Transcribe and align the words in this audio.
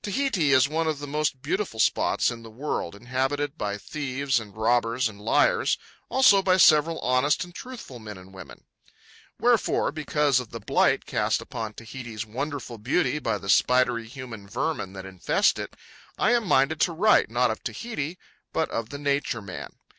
Tahiti 0.00 0.52
is 0.54 0.70
one 0.70 0.88
of 0.88 1.00
the 1.00 1.06
most 1.06 1.42
beautiful 1.42 1.78
spots 1.78 2.30
in 2.30 2.42
the 2.42 2.50
world, 2.50 2.94
inhabited 2.94 3.58
by 3.58 3.76
thieves 3.76 4.40
and 4.40 4.56
robbers 4.56 5.06
and 5.06 5.20
liars, 5.20 5.76
also 6.08 6.40
by 6.40 6.56
several 6.56 6.98
honest 7.00 7.44
and 7.44 7.54
truthful 7.54 7.98
men 7.98 8.16
and 8.16 8.32
women. 8.32 8.64
Wherefore, 9.38 9.92
because 9.92 10.40
of 10.40 10.48
the 10.48 10.60
blight 10.60 11.04
cast 11.04 11.42
upon 11.42 11.74
Tahiti's 11.74 12.24
wonderful 12.24 12.78
beauty 12.78 13.18
by 13.18 13.36
the 13.36 13.50
spidery 13.50 14.08
human 14.08 14.48
vermin 14.48 14.94
that 14.94 15.04
infest 15.04 15.58
it, 15.58 15.76
I 16.16 16.32
am 16.32 16.46
minded 16.46 16.80
to 16.80 16.92
write, 16.92 17.28
not 17.28 17.50
of 17.50 17.62
Tahiti, 17.62 18.16
but 18.54 18.70
of 18.70 18.88
the 18.88 18.98
Nature 18.98 19.42
Man. 19.42 19.74